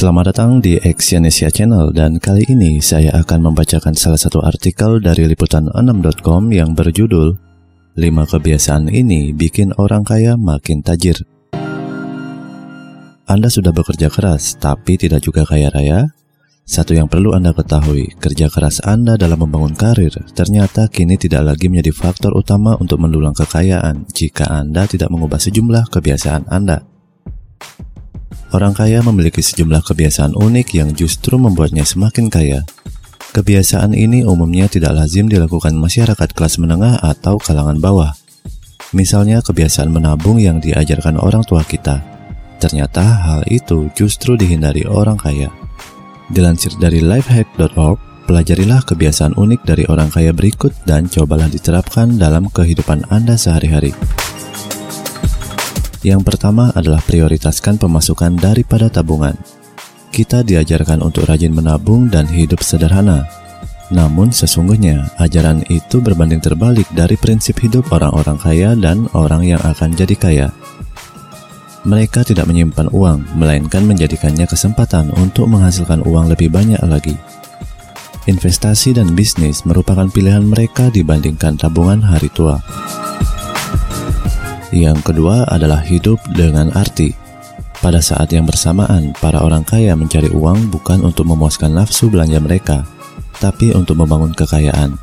[0.00, 5.28] Selamat datang di Exyonesia Channel dan kali ini saya akan membacakan salah satu artikel dari
[5.28, 7.36] liputan6.com yang berjudul
[8.00, 11.20] 5 kebiasaan ini bikin orang kaya makin tajir.
[13.28, 16.08] Anda sudah bekerja keras tapi tidak juga kaya raya?
[16.64, 21.68] Satu yang perlu Anda ketahui, kerja keras Anda dalam membangun karir ternyata kini tidak lagi
[21.68, 26.99] menjadi faktor utama untuk mendulang kekayaan jika Anda tidak mengubah sejumlah kebiasaan Anda.
[28.50, 32.66] Orang kaya memiliki sejumlah kebiasaan unik yang justru membuatnya semakin kaya.
[33.30, 38.10] Kebiasaan ini umumnya tidak lazim dilakukan masyarakat kelas menengah atau kalangan bawah.
[38.90, 42.02] Misalnya kebiasaan menabung yang diajarkan orang tua kita.
[42.58, 45.54] Ternyata hal itu justru dihindari orang kaya.
[46.26, 53.06] Dilansir dari lifehack.org, pelajarilah kebiasaan unik dari orang kaya berikut dan cobalah diterapkan dalam kehidupan
[53.14, 53.94] Anda sehari-hari.
[56.00, 59.36] Yang pertama adalah prioritaskan pemasukan daripada tabungan.
[60.08, 63.28] Kita diajarkan untuk rajin menabung dan hidup sederhana.
[63.92, 69.92] Namun sesungguhnya ajaran itu berbanding terbalik dari prinsip hidup orang-orang kaya dan orang yang akan
[69.92, 70.48] jadi kaya.
[71.84, 77.16] Mereka tidak menyimpan uang, melainkan menjadikannya kesempatan untuk menghasilkan uang lebih banyak lagi.
[78.28, 82.60] Investasi dan bisnis merupakan pilihan mereka dibandingkan tabungan hari tua.
[84.70, 87.10] Yang kedua adalah hidup dengan arti.
[87.80, 92.86] Pada saat yang bersamaan, para orang kaya mencari uang bukan untuk memuaskan nafsu belanja mereka,
[93.42, 94.94] tapi untuk membangun kekayaan.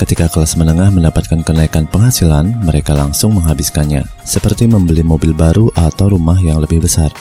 [0.00, 6.38] Ketika kelas menengah mendapatkan kenaikan penghasilan, mereka langsung menghabiskannya, seperti membeli mobil baru atau rumah
[6.40, 7.12] yang lebih besar.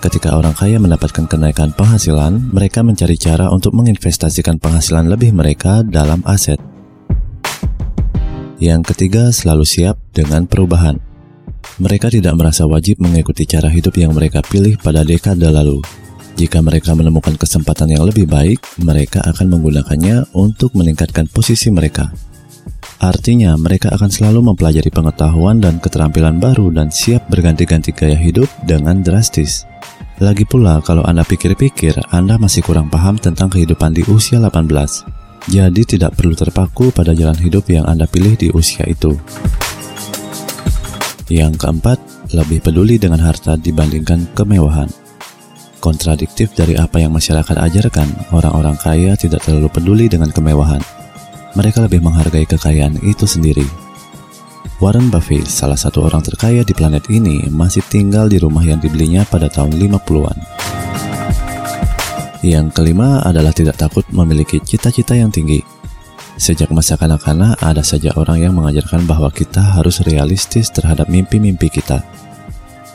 [0.00, 6.24] Ketika orang kaya mendapatkan kenaikan penghasilan, mereka mencari cara untuk menginvestasikan penghasilan lebih mereka dalam
[6.24, 6.56] aset.
[8.60, 11.00] Yang ketiga, selalu siap dengan perubahan.
[11.80, 15.80] Mereka tidak merasa wajib mengikuti cara hidup yang mereka pilih pada dekade lalu.
[16.36, 22.12] Jika mereka menemukan kesempatan yang lebih baik, mereka akan menggunakannya untuk meningkatkan posisi mereka.
[23.00, 29.00] Artinya, mereka akan selalu mempelajari pengetahuan dan keterampilan baru dan siap berganti-ganti gaya hidup dengan
[29.00, 29.64] drastis.
[30.20, 35.19] Lagi pula, kalau Anda pikir-pikir, Anda masih kurang paham tentang kehidupan di usia 18.
[35.48, 39.16] Jadi tidak perlu terpaku pada jalan hidup yang Anda pilih di usia itu.
[41.30, 41.98] Yang keempat,
[42.34, 44.90] lebih peduli dengan harta dibandingkan kemewahan.
[45.80, 50.82] Kontradiktif dari apa yang masyarakat ajarkan, orang-orang kaya tidak terlalu peduli dengan kemewahan.
[51.56, 53.64] Mereka lebih menghargai kekayaan itu sendiri.
[54.80, 59.24] Warren Buffett, salah satu orang terkaya di planet ini, masih tinggal di rumah yang dibelinya
[59.28, 60.79] pada tahun 50-an.
[62.40, 65.60] Yang kelima adalah tidak takut memiliki cita-cita yang tinggi.
[66.40, 72.00] Sejak masa kanak-kanak, ada saja orang yang mengajarkan bahwa kita harus realistis terhadap mimpi-mimpi kita.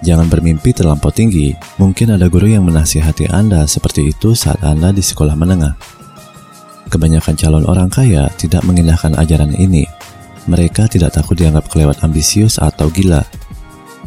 [0.00, 1.52] Jangan bermimpi terlampau tinggi.
[1.76, 5.76] Mungkin ada guru yang menasihati Anda seperti itu saat Anda di sekolah menengah.
[6.88, 9.84] Kebanyakan calon orang kaya tidak mengindahkan ajaran ini.
[10.48, 13.24] Mereka tidak takut dianggap kelewat ambisius atau gila.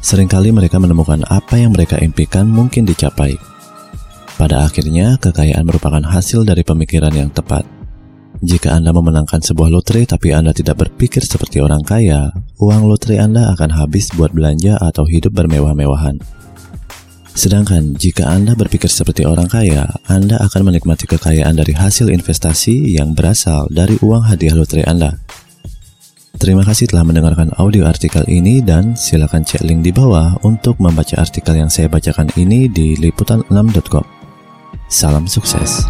[0.00, 3.51] Seringkali mereka menemukan apa yang mereka impikan mungkin dicapai
[4.42, 7.62] pada akhirnya, kekayaan merupakan hasil dari pemikiran yang tepat.
[8.42, 13.54] Jika Anda memenangkan sebuah lotre tapi Anda tidak berpikir seperti orang kaya, uang lotre Anda
[13.54, 16.18] akan habis buat belanja atau hidup bermewah-mewahan.
[17.38, 23.14] Sedangkan jika Anda berpikir seperti orang kaya, Anda akan menikmati kekayaan dari hasil investasi yang
[23.14, 25.22] berasal dari uang hadiah lotre Anda.
[26.34, 31.14] Terima kasih telah mendengarkan audio artikel ini dan silakan cek link di bawah untuk membaca
[31.22, 34.21] artikel yang saya bacakan ini di liputan6.com.
[34.92, 35.88] Salam sukses.